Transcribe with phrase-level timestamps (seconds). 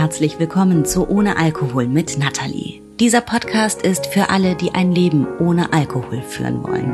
[0.00, 2.80] Herzlich willkommen zu Ohne Alkohol mit Natalie.
[2.98, 6.90] Dieser Podcast ist für alle, die ein Leben ohne Alkohol führen wollen.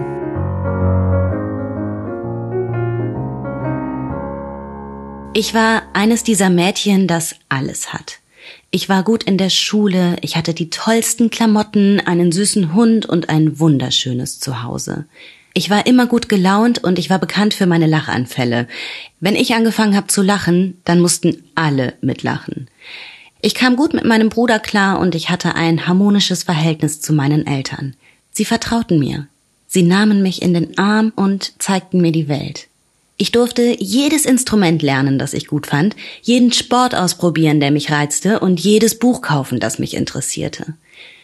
[5.35, 8.19] Ich war eines dieser Mädchen, das alles hat.
[8.73, 13.29] Ich war gut in der Schule, ich hatte die tollsten Klamotten, einen süßen Hund und
[13.29, 15.07] ein wunderschönes Zuhause.
[15.59, 18.69] Ich war immer gut gelaunt und ich war bekannt für meine Lachanfälle.
[19.21, 22.69] Wenn ich angefangen habe zu lachen, dann mussten alle mitlachen.
[23.41, 27.47] Ich kam gut mit meinem Bruder klar und ich hatte ein harmonisches Verhältnis zu meinen
[27.47, 27.97] Eltern.
[28.33, 29.29] Sie vertrauten mir.
[29.67, 32.69] Sie nahmen mich in den Arm und zeigten mir die Welt.
[33.17, 38.41] Ich durfte jedes Instrument lernen, das ich gut fand, jeden Sport ausprobieren, der mich reizte,
[38.41, 40.75] und jedes Buch kaufen, das mich interessierte.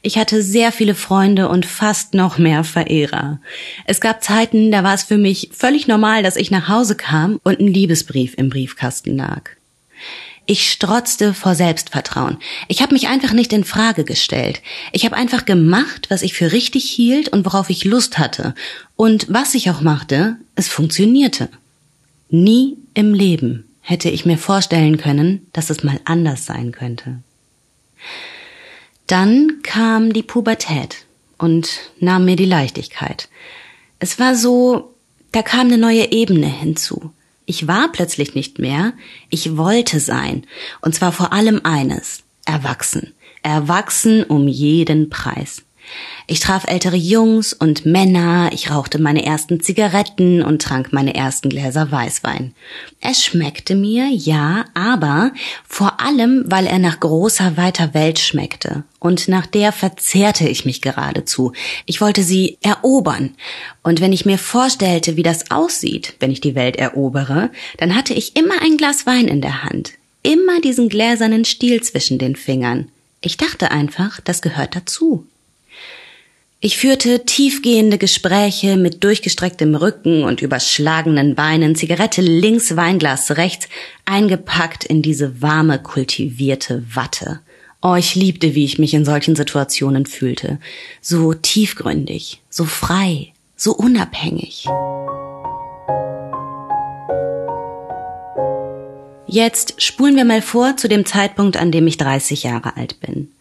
[0.03, 3.41] Ich hatte sehr viele Freunde und fast noch mehr Verehrer.
[3.87, 7.39] Es gab Zeiten, da war es für mich völlig normal, dass ich nach Hause kam
[7.45, 9.51] und ein Liebesbrief im Briefkasten lag.
[10.45, 12.39] Ich strotzte vor Selbstvertrauen.
[12.67, 14.61] Ich habe mich einfach nicht in Frage gestellt.
[14.91, 18.55] Ich habe einfach gemacht, was ich für richtig hielt und worauf ich Lust hatte.
[18.97, 21.49] Und was ich auch machte, es funktionierte.
[22.29, 27.21] Nie im Leben hätte ich mir vorstellen können, dass es mal anders sein könnte.
[29.13, 31.05] Dann kam die Pubertät
[31.37, 33.29] und nahm mir die Leichtigkeit.
[33.99, 34.95] Es war so,
[35.33, 37.13] da kam eine neue Ebene hinzu.
[37.45, 38.95] Ich war plötzlich nicht mehr,
[39.29, 40.47] ich wollte sein,
[40.81, 45.63] und zwar vor allem eines, erwachsen, erwachsen um jeden Preis.
[46.27, 51.49] Ich traf ältere Jungs und Männer, ich rauchte meine ersten Zigaretten und trank meine ersten
[51.49, 52.55] Gläser Weißwein.
[53.01, 55.33] Es schmeckte mir, ja, aber
[55.69, 58.85] vor allem, weil er nach großer, weiter Welt schmeckte.
[59.01, 61.53] Und nach der verzehrte ich mich geradezu.
[61.87, 63.35] Ich wollte sie erobern.
[63.83, 68.15] Und wenn ich mir vorstellte, wie das aussieht, wenn ich die Welt erobere, dann hatte
[68.15, 69.95] ich immer ein Glas Wein in der Hand.
[70.23, 72.89] Immer diesen gläsernen Stiel zwischen den Fingern.
[73.21, 75.27] Ich dachte einfach, das gehört dazu.
[76.65, 83.67] Ich führte tiefgehende Gespräche mit durchgestrecktem Rücken und überschlagenen Beinen, Zigarette links, Weinglas rechts,
[84.05, 87.41] eingepackt in diese warme, kultivierte Watte.
[87.83, 90.61] Oh, ich liebte, wie ich mich in solchen Situationen fühlte.
[91.01, 94.67] So tiefgründig, so frei, so unabhängig.
[99.27, 103.33] Jetzt spulen wir mal vor zu dem Zeitpunkt, an dem ich 30 Jahre alt bin.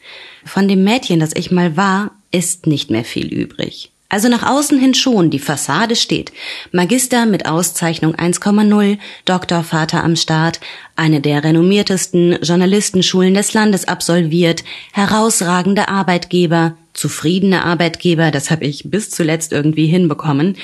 [0.43, 3.91] Von dem Mädchen, das ich mal war, ist nicht mehr viel übrig.
[4.11, 6.33] Also nach außen hin schon, die Fassade steht.
[6.73, 10.59] Magister mit Auszeichnung 1,0, Doktorvater am Start,
[10.97, 19.11] eine der renommiertesten Journalistenschulen des Landes absolviert, herausragende Arbeitgeber, zufriedene Arbeitgeber, das habe ich bis
[19.11, 20.57] zuletzt irgendwie hinbekommen,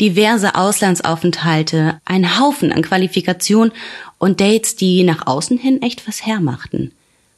[0.00, 3.70] diverse Auslandsaufenthalte, ein Haufen an Qualifikation
[4.16, 6.92] und Dates, die nach außen hin echt was hermachten.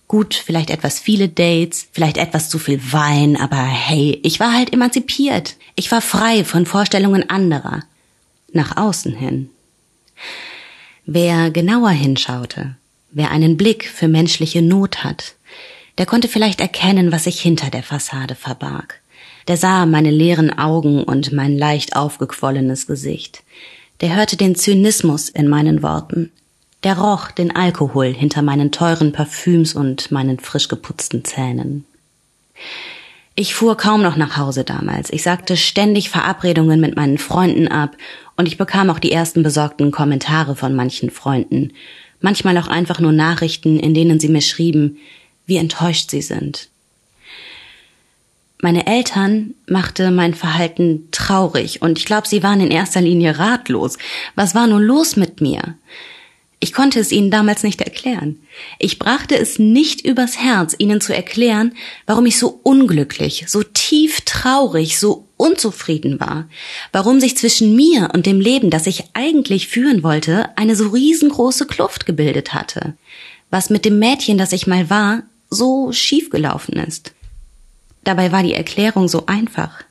[0.08, 4.72] Gut, vielleicht etwas viele Dates, vielleicht etwas zu viel Wein, aber hey, ich war halt
[4.72, 5.56] emanzipiert.
[5.74, 7.82] Ich war frei von Vorstellungen anderer.
[8.52, 9.50] Nach außen hin.
[11.04, 12.76] Wer genauer hinschaute,
[13.10, 15.34] wer einen Blick für menschliche Not hat,
[15.98, 19.00] der konnte vielleicht erkennen, was sich hinter der Fassade verbarg.
[19.48, 23.42] Der sah meine leeren Augen und mein leicht aufgequollenes Gesicht.
[24.00, 26.32] Der hörte den Zynismus in meinen Worten.
[26.86, 31.84] Der roch den Alkohol hinter meinen teuren Parfüms und meinen frisch geputzten Zähnen.
[33.34, 35.10] Ich fuhr kaum noch nach Hause damals.
[35.10, 37.96] Ich sagte ständig Verabredungen mit meinen Freunden ab
[38.36, 41.72] und ich bekam auch die ersten besorgten Kommentare von manchen Freunden.
[42.20, 44.98] Manchmal auch einfach nur Nachrichten, in denen sie mir schrieben,
[45.44, 46.68] wie enttäuscht sie sind.
[48.62, 53.98] Meine Eltern machte mein Verhalten traurig und ich glaube, sie waren in erster Linie ratlos.
[54.36, 55.74] Was war nun los mit mir?
[56.58, 58.40] Ich konnte es ihnen damals nicht erklären.
[58.78, 61.74] Ich brachte es nicht übers Herz, ihnen zu erklären,
[62.06, 66.48] warum ich so unglücklich, so tief traurig, so unzufrieden war,
[66.92, 71.66] warum sich zwischen mir und dem Leben, das ich eigentlich führen wollte, eine so riesengroße
[71.66, 72.94] Kluft gebildet hatte,
[73.50, 77.12] was mit dem Mädchen, das ich mal war, so schiefgelaufen ist.
[78.02, 79.82] Dabei war die Erklärung so einfach.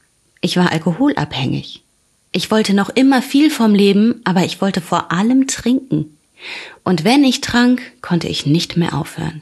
[0.42, 1.84] Ich war alkoholabhängig.
[2.32, 6.15] Ich wollte noch immer viel vom Leben, aber ich wollte vor allem trinken.
[6.84, 9.42] Und wenn ich trank, konnte ich nicht mehr aufhören.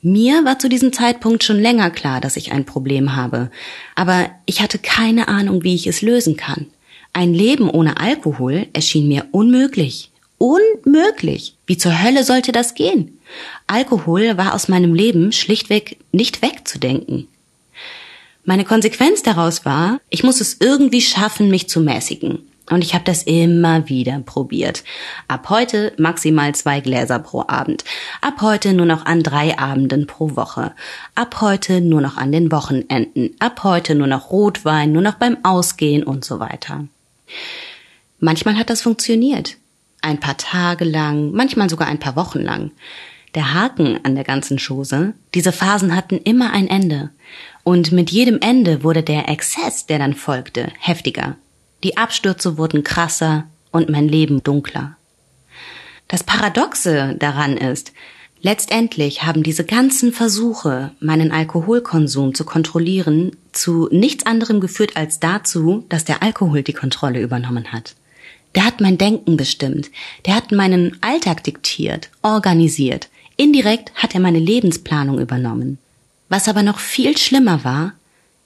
[0.00, 3.50] Mir war zu diesem Zeitpunkt schon länger klar, dass ich ein Problem habe,
[3.96, 6.66] aber ich hatte keine Ahnung, wie ich es lösen kann.
[7.12, 10.10] Ein Leben ohne Alkohol erschien mir unmöglich.
[10.38, 11.56] Unmöglich.
[11.66, 13.18] Wie zur Hölle sollte das gehen?
[13.66, 17.26] Alkohol war aus meinem Leben schlichtweg nicht wegzudenken.
[18.44, 22.38] Meine Konsequenz daraus war, ich muss es irgendwie schaffen, mich zu mäßigen.
[22.70, 24.84] Und ich habe das immer wieder probiert.
[25.26, 27.84] Ab heute maximal zwei Gläser pro Abend.
[28.20, 30.72] Ab heute nur noch an drei Abenden pro Woche.
[31.14, 33.30] Ab heute nur noch an den Wochenenden.
[33.38, 36.84] Ab heute nur noch Rotwein, nur noch beim Ausgehen und so weiter.
[38.20, 39.56] Manchmal hat das funktioniert.
[40.02, 42.72] Ein paar Tage lang, manchmal sogar ein paar Wochen lang.
[43.34, 47.10] Der Haken an der ganzen Chose, diese Phasen hatten immer ein Ende.
[47.62, 51.36] Und mit jedem Ende wurde der Exzess, der dann folgte, heftiger.
[51.84, 54.96] Die Abstürze wurden krasser und mein Leben dunkler.
[56.08, 57.92] Das Paradoxe daran ist,
[58.40, 65.84] letztendlich haben diese ganzen Versuche, meinen Alkoholkonsum zu kontrollieren, zu nichts anderem geführt als dazu,
[65.88, 67.94] dass der Alkohol die Kontrolle übernommen hat.
[68.54, 69.90] Der hat mein Denken bestimmt,
[70.26, 75.78] der hat meinen Alltag diktiert, organisiert, indirekt hat er meine Lebensplanung übernommen.
[76.30, 77.92] Was aber noch viel schlimmer war,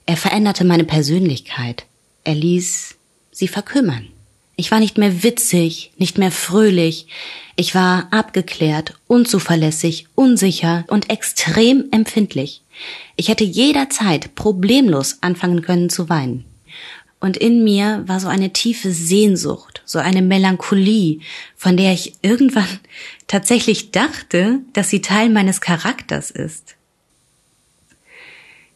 [0.05, 1.85] er veränderte meine Persönlichkeit.
[2.25, 2.95] Er ließ
[3.33, 4.07] sie verkümmern.
[4.55, 7.07] Ich war nicht mehr witzig, nicht mehr fröhlich.
[7.55, 12.61] Ich war abgeklärt, unzuverlässig, unsicher und extrem empfindlich.
[13.15, 16.45] Ich hätte jederzeit problemlos anfangen können zu weinen.
[17.19, 21.21] Und in mir war so eine tiefe Sehnsucht, so eine Melancholie,
[21.55, 22.67] von der ich irgendwann
[23.27, 26.75] tatsächlich dachte, dass sie Teil meines Charakters ist.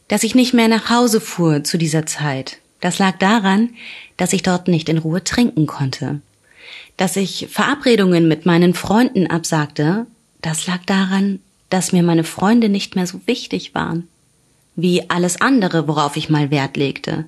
[0.08, 3.70] Dass ich nicht mehr nach Hause fuhr zu dieser Zeit, das lag daran,
[4.16, 6.20] dass ich dort nicht in Ruhe trinken konnte.
[6.96, 10.06] Dass ich Verabredungen mit meinen Freunden absagte,
[10.42, 11.40] das lag daran,
[11.70, 14.08] dass mir meine Freunde nicht mehr so wichtig waren.
[14.76, 17.26] Wie alles andere, worauf ich mal Wert legte.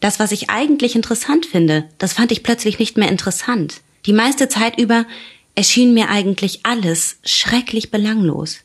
[0.00, 3.80] Das, was ich eigentlich interessant finde, das fand ich plötzlich nicht mehr interessant.
[4.06, 5.06] Die meiste Zeit über
[5.54, 8.58] erschien mir eigentlich alles schrecklich belanglos.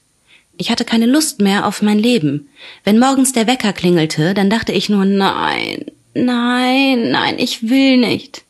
[0.57, 2.49] Ich hatte keine Lust mehr auf mein Leben.
[2.83, 5.85] Wenn morgens der Wecker klingelte, dann dachte ich nur, nein,
[6.25, 8.43] Nein, nein, ich will nicht.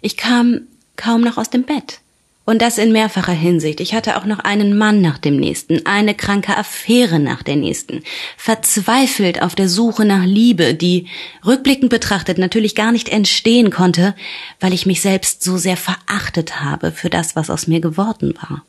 [0.00, 0.62] Ich kam
[0.96, 2.00] kaum noch aus dem Bett.
[2.44, 3.78] Und das in mehrfacher Hinsicht.
[3.78, 8.02] Ich hatte auch noch einen Mann nach dem nächsten, eine kranke Affäre nach der nächsten,
[8.38, 11.08] verzweifelt auf der Suche nach Liebe, die
[11.44, 14.14] rückblickend betrachtet natürlich gar nicht entstehen konnte,
[14.60, 18.64] weil ich mich selbst so sehr verachtet habe für das, was aus mir geworden war.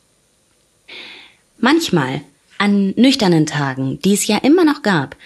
[1.58, 2.20] Manchmal,
[2.58, 5.16] an nüchternen Tagen, die es ja immer noch gab,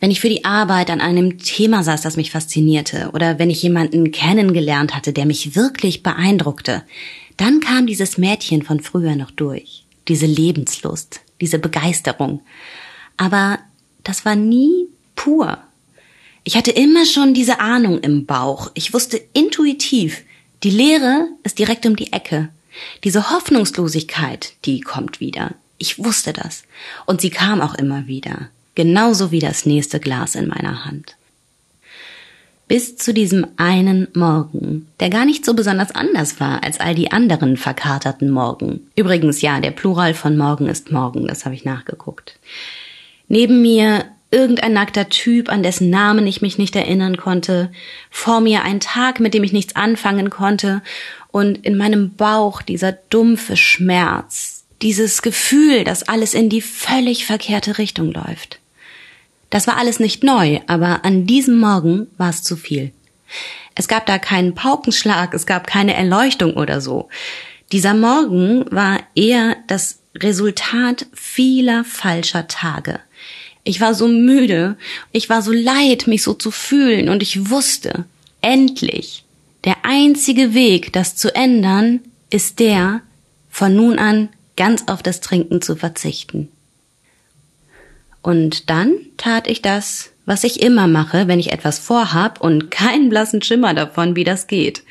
[0.00, 3.62] wenn ich für die Arbeit an einem Thema saß, das mich faszinierte, oder wenn ich
[3.62, 6.82] jemanden kennengelernt hatte, der mich wirklich beeindruckte,
[7.36, 9.84] dann kam dieses Mädchen von früher noch durch.
[10.08, 12.40] Diese Lebenslust, diese Begeisterung.
[13.16, 13.58] Aber
[14.04, 15.58] das war nie pur.
[16.44, 18.70] Ich hatte immer schon diese Ahnung im Bauch.
[18.74, 20.22] Ich wusste intuitiv,
[20.62, 22.50] die Lehre ist direkt um die Ecke.
[23.04, 25.54] Diese Hoffnungslosigkeit, die kommt wieder.
[25.78, 26.64] Ich wusste das.
[27.06, 31.16] Und sie kam auch immer wieder genauso wie das nächste Glas in meiner Hand.
[32.68, 37.12] Bis zu diesem einen Morgen, der gar nicht so besonders anders war als all die
[37.12, 38.88] anderen verkaterten Morgen.
[38.96, 42.38] Übrigens, ja, der Plural von Morgen ist Morgen, das habe ich nachgeguckt.
[43.28, 47.70] Neben mir irgendein nackter Typ, an dessen Namen ich mich nicht erinnern konnte,
[48.10, 50.82] vor mir ein Tag, mit dem ich nichts anfangen konnte,
[51.30, 57.78] und in meinem Bauch dieser dumpfe Schmerz, dieses Gefühl, dass alles in die völlig verkehrte
[57.78, 58.58] Richtung läuft.
[59.56, 62.92] Das war alles nicht neu, aber an diesem Morgen war es zu viel.
[63.74, 67.08] Es gab da keinen Paukenschlag, es gab keine Erleuchtung oder so.
[67.72, 73.00] Dieser Morgen war eher das Resultat vieler falscher Tage.
[73.64, 74.76] Ich war so müde,
[75.10, 78.04] ich war so leid, mich so zu fühlen, und ich wusste,
[78.42, 79.24] endlich,
[79.64, 83.00] der einzige Weg, das zu ändern, ist der,
[83.48, 86.50] von nun an ganz auf das Trinken zu verzichten.
[88.26, 93.08] Und dann tat ich das, was ich immer mache, wenn ich etwas vorhab und keinen
[93.08, 94.82] blassen Schimmer davon, wie das geht.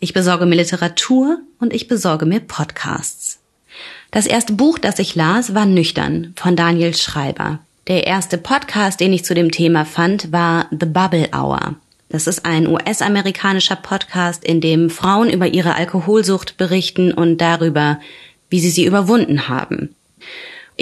[0.00, 3.38] Ich besorge mir Literatur und ich besorge mir Podcasts.
[4.10, 7.60] Das erste Buch, das ich las, war Nüchtern von Daniel Schreiber.
[7.86, 11.76] Der erste Podcast, den ich zu dem Thema fand, war The Bubble Hour.
[12.08, 18.00] Das ist ein US-amerikanischer Podcast, in dem Frauen über ihre Alkoholsucht berichten und darüber,
[18.50, 19.94] wie sie sie überwunden haben.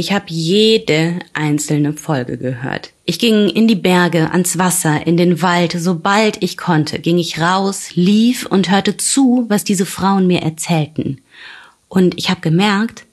[0.00, 2.94] Ich habe jede einzelne Folge gehört.
[3.04, 7.38] Ich ging in die Berge, ans Wasser, in den Wald, sobald ich konnte, ging ich
[7.38, 11.20] raus, lief und hörte zu, was diese Frauen mir erzählten.
[11.90, 13.04] Und ich habe gemerkt,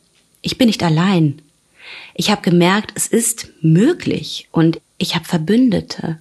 [0.41, 1.41] ich bin nicht allein.
[2.15, 6.19] Ich habe gemerkt, es ist möglich und ich habe Verbündete.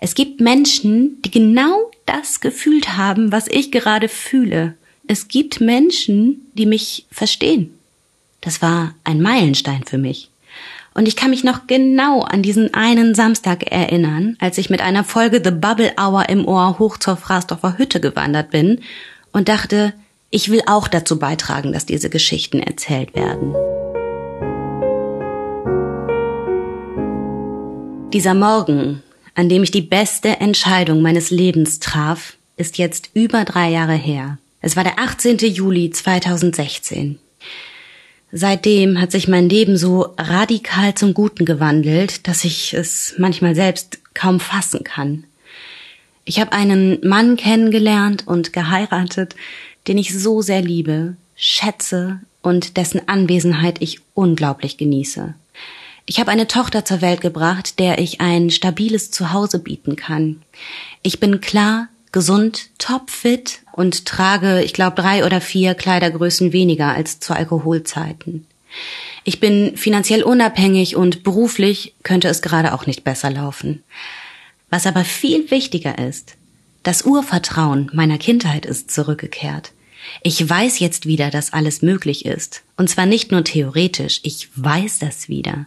[0.00, 4.78] Es gibt Menschen, die genau das gefühlt haben, was ich gerade fühle.
[5.06, 7.74] Es gibt Menschen, die mich verstehen.
[8.40, 10.30] Das war ein Meilenstein für mich.
[10.92, 15.04] Und ich kann mich noch genau an diesen einen Samstag erinnern, als ich mit einer
[15.04, 18.80] Folge The Bubble Hour im Ohr hoch zur Frasdorfer Hütte gewandert bin
[19.32, 19.92] und dachte,
[20.30, 23.54] ich will auch dazu beitragen, dass diese Geschichten erzählt werden.
[28.12, 29.02] Dieser Morgen,
[29.36, 34.38] an dem ich die beste Entscheidung meines Lebens traf, ist jetzt über drei Jahre her.
[34.60, 35.38] Es war der 18.
[35.38, 37.18] Juli 2016.
[38.32, 43.98] Seitdem hat sich mein Leben so radikal zum Guten gewandelt, dass ich es manchmal selbst
[44.14, 45.24] kaum fassen kann.
[46.24, 49.34] Ich habe einen Mann kennengelernt und geheiratet,
[49.88, 55.34] den ich so sehr liebe, schätze und dessen Anwesenheit ich unglaublich genieße.
[56.06, 60.42] Ich habe eine Tochter zur Welt gebracht, der ich ein stabiles Zuhause bieten kann.
[61.02, 67.20] Ich bin klar, gesund, topfit und trage, ich glaube, drei oder vier Kleidergrößen weniger als
[67.20, 68.46] zu Alkoholzeiten.
[69.24, 73.82] Ich bin finanziell unabhängig und beruflich könnte es gerade auch nicht besser laufen.
[74.70, 76.36] Was aber viel wichtiger ist,
[76.82, 79.72] das Urvertrauen meiner Kindheit ist zurückgekehrt.
[80.22, 82.62] Ich weiß jetzt wieder, dass alles möglich ist.
[82.76, 85.66] Und zwar nicht nur theoretisch, ich weiß das wieder.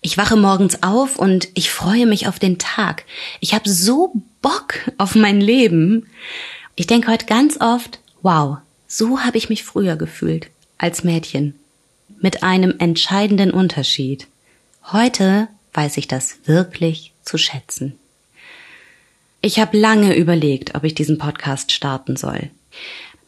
[0.00, 3.04] Ich wache morgens auf und ich freue mich auf den Tag.
[3.40, 6.06] Ich habe so Bock auf mein Leben.
[6.74, 11.54] Ich denke heute ganz oft, wow, so habe ich mich früher gefühlt als Mädchen.
[12.20, 14.26] Mit einem entscheidenden Unterschied.
[14.92, 17.98] Heute weiß ich das wirklich zu schätzen.
[19.40, 22.50] Ich habe lange überlegt, ob ich diesen Podcast starten soll.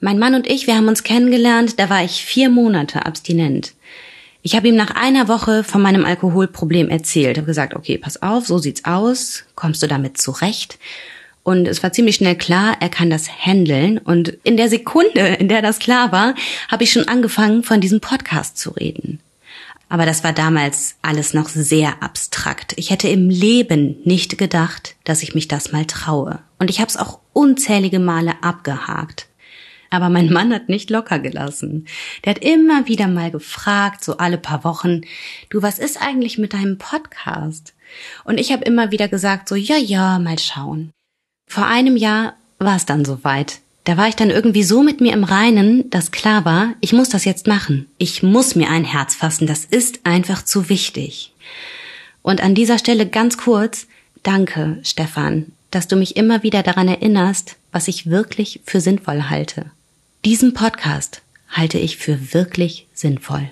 [0.01, 3.73] Mein Mann und ich, wir haben uns kennengelernt, da war ich vier Monate abstinent.
[4.47, 7.39] Ich habe ihm nach einer Woche von meinem Alkoholproblem erzählt.
[7.39, 9.45] Habe gesagt, okay, pass auf, so sieht's aus.
[9.55, 10.79] Kommst du damit zurecht?
[11.43, 13.97] Und es war ziemlich schnell klar, er kann das handeln.
[13.97, 16.35] Und in der Sekunde, in der das klar war,
[16.69, 19.21] habe ich schon angefangen, von diesem Podcast zu reden.
[19.89, 22.75] Aber das war damals alles noch sehr abstrakt.
[22.77, 26.41] Ich hätte im Leben nicht gedacht, dass ich mich das mal traue.
[26.59, 29.27] Und ich habe es auch unzählige Male abgehakt.
[29.95, 31.87] Aber mein Mann hat nicht locker gelassen.
[32.25, 35.03] Der hat immer wieder mal gefragt, so alle paar Wochen,
[35.51, 37.75] du, was ist eigentlich mit deinem Podcast?
[38.25, 40.91] Und ich habe immer wieder gesagt, so, ja, ja, mal schauen.
[41.49, 43.61] Vor einem Jahr war es dann soweit.
[43.85, 47.09] Da war ich dann irgendwie so mit mir im Reinen, dass klar war, ich muss
[47.09, 47.87] das jetzt machen.
[47.97, 49.47] Ich muss mir ein Herz fassen.
[49.47, 51.33] Das ist einfach zu wichtig.
[52.23, 53.87] Und an dieser Stelle ganz kurz,
[54.25, 59.71] danke, Stefan, dass du mich immer wieder daran erinnerst, was ich wirklich für sinnvoll halte.
[60.25, 63.51] Diesen Podcast halte ich für wirklich sinnvoll.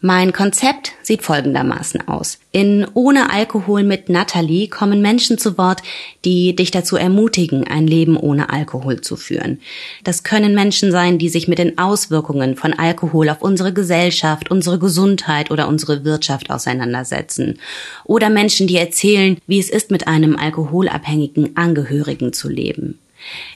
[0.00, 2.38] Mein Konzept sieht folgendermaßen aus.
[2.52, 5.82] In Ohne Alkohol mit Natalie kommen Menschen zu Wort,
[6.24, 9.58] die dich dazu ermutigen, ein Leben ohne Alkohol zu führen.
[10.04, 14.78] Das können Menschen sein, die sich mit den Auswirkungen von Alkohol auf unsere Gesellschaft, unsere
[14.78, 17.58] Gesundheit oder unsere Wirtschaft auseinandersetzen.
[18.04, 23.00] Oder Menschen, die erzählen, wie es ist, mit einem alkoholabhängigen Angehörigen zu leben.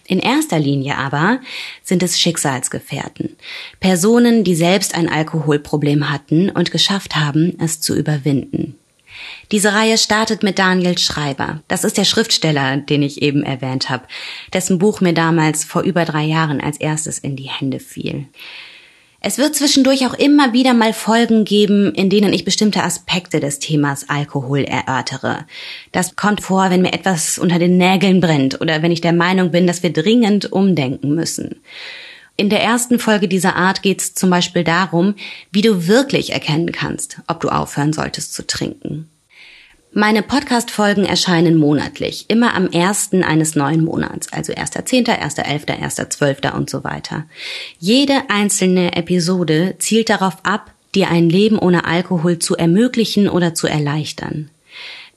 [0.06, 1.40] In erster Linie aber
[1.82, 3.36] sind es Schicksalsgefährten,
[3.78, 8.76] Personen, die selbst ein Alkoholproblem hatten und geschafft haben, es zu überwinden.
[9.52, 11.62] Diese Reihe startet mit Daniel Schreiber.
[11.68, 14.06] Das ist der Schriftsteller, den ich eben erwähnt habe,
[14.52, 18.26] dessen Buch mir damals vor über drei Jahren als erstes in die Hände fiel.
[19.22, 23.58] Es wird zwischendurch auch immer wieder mal Folgen geben, in denen ich bestimmte Aspekte des
[23.58, 25.44] Themas Alkohol erörtere.
[25.92, 29.50] Das kommt vor, wenn mir etwas unter den Nägeln brennt oder wenn ich der Meinung
[29.50, 31.60] bin, dass wir dringend umdenken müssen.
[32.38, 35.14] In der ersten Folge dieser Art geht es zum Beispiel darum,
[35.52, 39.10] wie du wirklich erkennen kannst, ob du aufhören solltest zu trinken.
[39.92, 46.54] Meine Podcast-Folgen erscheinen monatlich, immer am ersten eines neuen Monats, also 1.10., 1.11., 1.12.
[46.54, 47.25] und so weiter.
[47.80, 53.66] Jede einzelne Episode zielt darauf ab, dir ein Leben ohne Alkohol zu ermöglichen oder zu
[53.66, 54.49] erleichtern.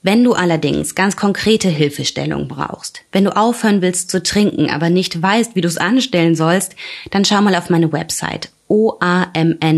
[0.04, 5.20] Wenn du allerdings ganz konkrete Hilfestellung brauchst, wenn du aufhören willst zu trinken, aber nicht
[5.20, 6.76] weißt, wie du es anstellen sollst,
[7.10, 9.70] dann schau mal auf meine Website oamn.jetzt,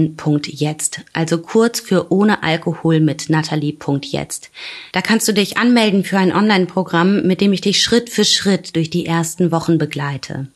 [1.12, 4.50] also kurz für ohne Alkohol mit Natalie.jetzt.
[4.90, 8.74] Da kannst du dich anmelden für ein Online-Programm, mit dem ich dich Schritt für Schritt
[8.74, 10.48] durch die ersten Wochen begleite.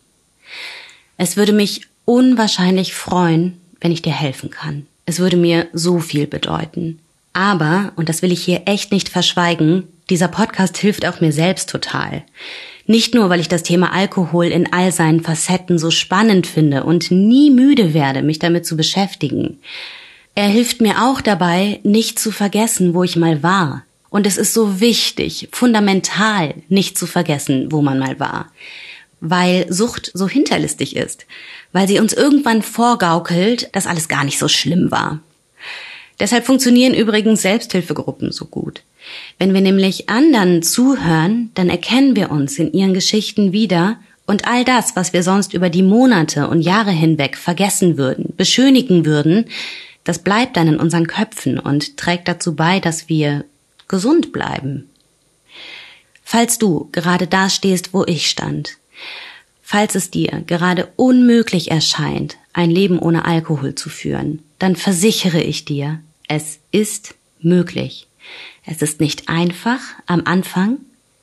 [1.17, 4.87] Es würde mich unwahrscheinlich freuen, wenn ich dir helfen kann.
[5.07, 6.99] Es würde mir so viel bedeuten.
[7.33, 11.71] Aber, und das will ich hier echt nicht verschweigen, dieser Podcast hilft auch mir selbst
[11.71, 12.25] total.
[12.87, 17.13] Nicht nur, weil ich das Thema Alkohol in all seinen Facetten so spannend finde und
[17.13, 19.61] nie müde werde, mich damit zu beschäftigen.
[20.35, 23.85] Er hilft mir auch dabei, nicht zu vergessen, wo ich mal war.
[24.09, 28.51] Und es ist so wichtig, fundamental nicht zu vergessen, wo man mal war.
[29.21, 31.27] Weil Sucht so hinterlistig ist.
[31.73, 35.21] Weil sie uns irgendwann vorgaukelt, dass alles gar nicht so schlimm war.
[36.21, 38.83] Deshalb funktionieren übrigens Selbsthilfegruppen so gut.
[39.39, 44.65] Wenn wir nämlich anderen zuhören, dann erkennen wir uns in ihren Geschichten wieder und all
[44.65, 49.47] das, was wir sonst über die Monate und Jahre hinweg vergessen würden, beschönigen würden,
[50.05, 53.45] das bleibt dann in unseren Köpfen und trägt dazu bei, dass wir
[53.89, 54.89] gesund bleiben.
[56.23, 58.77] Falls du gerade da stehst, wo ich stand,
[59.63, 65.65] falls es dir gerade unmöglich erscheint, ein Leben ohne Alkohol zu führen, dann versichere ich
[65.65, 66.01] dir,
[66.31, 68.07] es ist möglich.
[68.65, 70.79] Es ist nicht einfach am Anfang,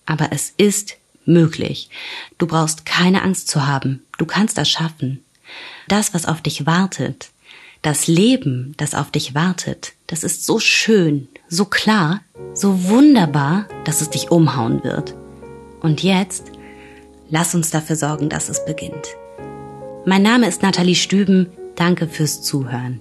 [0.06, 1.90] aber es ist möglich.
[2.38, 4.04] Du brauchst keine Angst zu haben.
[4.18, 5.24] Du kannst das schaffen.
[5.88, 7.30] Das, was auf dich wartet,
[7.84, 12.20] das Leben, das auf dich wartet, das ist so schön, so klar,
[12.54, 15.16] so wunderbar, dass es dich umhauen wird.
[15.80, 16.52] Und jetzt,
[17.30, 19.08] lass uns dafür sorgen, dass es beginnt.
[20.06, 21.48] Mein Name ist Nathalie Stüben.
[21.76, 23.00] Danke fürs Zuhören.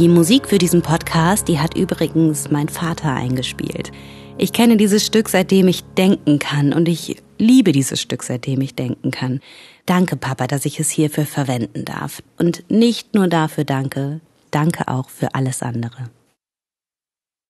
[0.00, 3.92] Die Musik für diesen Podcast, die hat übrigens mein Vater eingespielt.
[4.36, 8.74] Ich kenne dieses Stück, seitdem ich denken kann und ich liebe dieses Stück, seitdem ich
[8.74, 9.40] denken kann.
[9.86, 12.24] Danke, Papa, dass ich es hierfür verwenden darf.
[12.38, 14.20] Und nicht nur dafür danke,
[14.50, 16.10] danke auch für alles andere.